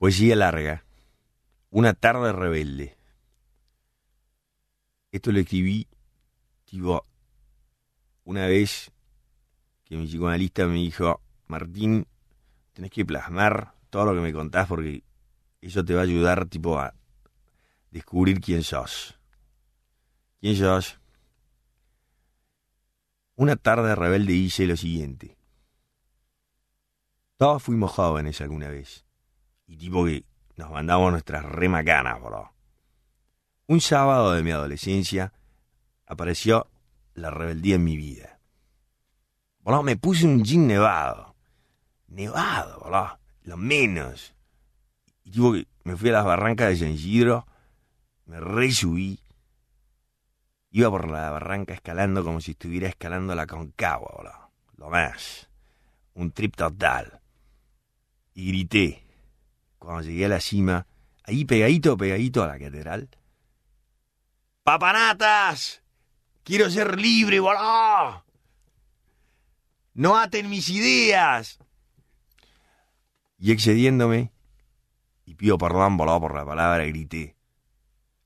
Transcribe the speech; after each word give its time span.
Poesía 0.00 0.34
larga. 0.34 0.82
Una 1.68 1.92
tarde 1.92 2.32
rebelde. 2.32 2.96
Esto 5.12 5.30
lo 5.30 5.40
escribí, 5.40 5.88
tipo, 6.64 7.04
una 8.24 8.46
vez 8.46 8.90
que 9.84 9.98
mi 9.98 10.06
psicoanalista 10.06 10.66
me 10.66 10.76
dijo, 10.76 11.20
Martín, 11.48 12.06
tenés 12.72 12.90
que 12.90 13.04
plasmar 13.04 13.74
todo 13.90 14.06
lo 14.06 14.14
que 14.14 14.22
me 14.22 14.32
contás 14.32 14.68
porque 14.68 15.04
eso 15.60 15.84
te 15.84 15.92
va 15.92 16.00
a 16.00 16.04
ayudar, 16.04 16.46
tipo, 16.46 16.78
a 16.78 16.94
descubrir 17.90 18.40
quién 18.40 18.62
sos. 18.62 19.20
¿Quién 20.40 20.56
sos? 20.56 20.98
Una 23.34 23.56
tarde 23.56 23.94
rebelde 23.94 24.32
hice 24.32 24.66
lo 24.66 24.78
siguiente. 24.78 25.36
Todos 27.36 27.62
fuimos 27.62 27.90
jóvenes 27.90 28.40
alguna 28.40 28.70
vez. 28.70 29.04
Y 29.70 29.76
tipo 29.76 30.04
que 30.04 30.24
nos 30.56 30.68
mandamos 30.68 31.12
nuestras 31.12 31.44
remacanas, 31.44 32.20
bro. 32.20 32.52
Un 33.68 33.80
sábado 33.80 34.32
de 34.32 34.42
mi 34.42 34.50
adolescencia 34.50 35.32
apareció 36.06 36.66
la 37.14 37.30
rebeldía 37.30 37.76
en 37.76 37.84
mi 37.84 37.96
vida. 37.96 38.40
Bro, 39.60 39.84
me 39.84 39.96
puse 39.96 40.26
un 40.26 40.42
jean 40.42 40.66
nevado. 40.66 41.36
Nevado, 42.08 42.80
bro. 42.80 43.16
Lo 43.44 43.56
menos. 43.56 44.34
Y 45.22 45.30
tipo 45.30 45.52
que 45.52 45.68
me 45.84 45.96
fui 45.96 46.08
a 46.08 46.14
las 46.14 46.24
barrancas 46.24 46.70
de 46.70 46.76
San 46.78 46.88
Isidro, 46.88 47.46
me 48.26 48.40
resubí. 48.40 49.20
Iba 50.72 50.90
por 50.90 51.08
la 51.08 51.30
barranca 51.30 51.74
escalando 51.74 52.24
como 52.24 52.40
si 52.40 52.50
estuviera 52.50 52.88
escalando 52.88 53.36
la 53.36 53.46
Concagua, 53.46 54.16
bro. 54.18 54.50
Lo 54.78 54.90
más. 54.90 55.48
Un 56.14 56.32
trip 56.32 56.56
total. 56.56 57.20
Y 58.34 58.48
grité 58.48 59.09
cuando 59.80 60.02
llegué 60.02 60.26
a 60.26 60.28
la 60.28 60.40
cima, 60.40 60.86
ahí 61.24 61.44
pegadito, 61.44 61.96
pegadito 61.96 62.44
a 62.44 62.46
la 62.46 62.58
catedral. 62.58 63.08
¡Papanatas! 64.62 65.82
¡Quiero 66.44 66.70
ser 66.70 67.00
libre, 67.00 67.40
boludo! 67.40 68.24
¡No 69.94 70.16
aten 70.16 70.48
mis 70.48 70.68
ideas! 70.68 71.58
Y 73.38 73.52
excediéndome, 73.52 74.32
y 75.24 75.34
pido 75.34 75.56
perdón, 75.56 75.96
boludo, 75.96 76.20
por 76.20 76.34
la 76.34 76.44
palabra, 76.44 76.84
grité. 76.84 77.34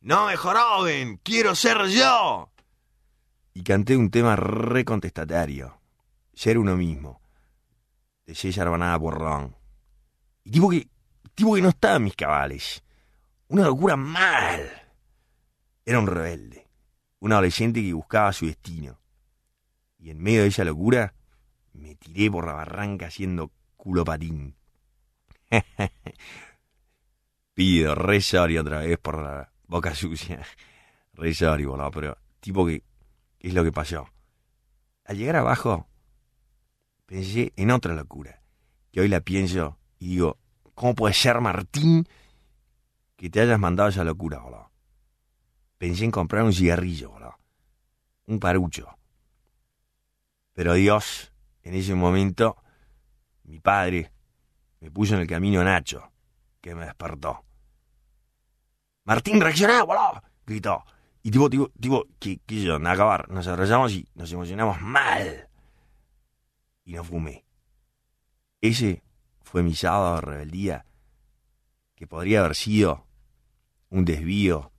¡No 0.00 0.26
me 0.26 0.36
joroben! 0.36 1.18
¡Quiero 1.18 1.54
ser 1.54 1.86
yo! 1.88 2.50
Y 3.52 3.62
canté 3.62 3.96
un 3.96 4.10
tema 4.10 4.36
recontestatario. 4.36 5.78
Ser 6.32 6.56
uno 6.56 6.76
mismo. 6.76 7.20
De 8.24 8.34
César 8.34 8.70
Banada 8.70 8.96
Borrón. 8.96 9.54
Y 10.44 10.50
tipo 10.50 10.70
que 10.70 10.88
tipo 11.34 11.54
que 11.54 11.62
no 11.62 11.70
estaba 11.70 11.96
en 11.96 12.04
mis 12.04 12.16
cabales. 12.16 12.82
Una 13.48 13.64
locura 13.64 13.96
mal. 13.96 14.70
Era 15.84 15.98
un 15.98 16.06
rebelde, 16.06 16.68
un 17.18 17.32
adolescente 17.32 17.82
que 17.82 17.92
buscaba 17.92 18.32
su 18.32 18.46
destino. 18.46 19.00
Y 19.98 20.10
en 20.10 20.22
medio 20.22 20.42
de 20.42 20.48
esa 20.48 20.64
locura, 20.64 21.14
me 21.72 21.94
tiré 21.96 22.30
por 22.30 22.46
la 22.46 22.54
barranca 22.54 23.06
haciendo 23.06 23.52
culo 23.76 24.04
patín. 24.04 24.56
Pido, 27.54 27.94
re 27.94 28.20
sorry 28.20 28.58
otra 28.58 28.80
vez 28.80 28.98
por 28.98 29.22
la 29.22 29.52
boca 29.66 29.94
sucia. 29.94 30.42
Re 31.14 31.34
sorry, 31.34 31.64
boludo, 31.64 31.90
pero 31.90 32.18
tipo 32.40 32.66
que, 32.66 32.82
¿qué 33.38 33.48
es 33.48 33.54
lo 33.54 33.64
que 33.64 33.72
pasó? 33.72 34.08
Al 35.04 35.18
llegar 35.18 35.36
abajo, 35.36 35.88
pensé 37.06 37.52
en 37.56 37.70
otra 37.70 37.94
locura, 37.94 38.42
que 38.90 39.00
hoy 39.00 39.08
la 39.08 39.20
pienso 39.20 39.78
y 39.98 40.08
digo, 40.08 40.38
¿Cómo 40.82 40.96
puede 40.96 41.14
ser, 41.14 41.40
Martín, 41.40 42.08
que 43.14 43.30
te 43.30 43.40
hayas 43.40 43.56
mandado 43.56 43.88
esa 43.88 44.02
locura, 44.02 44.40
boludo? 44.40 44.72
Pensé 45.78 46.04
en 46.04 46.10
comprar 46.10 46.42
un 46.42 46.52
cigarrillo, 46.52 47.10
boludo. 47.10 47.38
Un 48.26 48.40
parucho. 48.40 48.88
Pero 50.54 50.74
Dios, 50.74 51.32
en 51.62 51.74
ese 51.74 51.94
momento, 51.94 52.56
mi 53.44 53.60
padre 53.60 54.10
me 54.80 54.90
puso 54.90 55.14
en 55.14 55.20
el 55.20 55.28
camino 55.28 55.62
Nacho, 55.62 56.10
que 56.60 56.74
me 56.74 56.84
despertó. 56.84 57.44
Martín, 59.04 59.40
reaccioná, 59.40 59.84
boludo, 59.84 60.20
gritó. 60.44 60.82
Y 61.22 61.30
tipo, 61.30 61.48
tipo, 61.48 61.68
tipo, 61.80 62.06
¿qué, 62.18 62.40
qué 62.44 62.60
yo? 62.60 62.80
Nada 62.80 62.94
acabar. 62.96 63.28
Nos 63.28 63.46
abrazamos 63.46 63.92
y 63.92 64.08
nos 64.16 64.32
emocionamos 64.32 64.80
mal. 64.80 65.48
Y 66.84 66.94
no 66.94 67.04
fumé. 67.04 67.44
Ese 68.60 69.01
fue 69.44 69.62
mi 69.62 69.74
sábado 69.74 70.16
de 70.16 70.20
rebeldía, 70.22 70.86
que 71.94 72.06
podría 72.06 72.40
haber 72.40 72.54
sido 72.54 73.06
un 73.90 74.04
desvío 74.04 74.72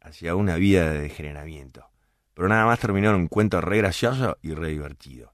hacia 0.00 0.34
una 0.34 0.56
vida 0.56 0.90
de 0.90 1.00
degeneramiento. 1.00 1.88
Pero 2.34 2.48
nada 2.48 2.66
más 2.66 2.78
terminó 2.78 3.10
en 3.10 3.16
un 3.16 3.28
cuento 3.28 3.60
re 3.60 3.78
gracioso 3.78 4.38
y 4.42 4.54
re 4.54 4.68
divertido. 4.68 5.32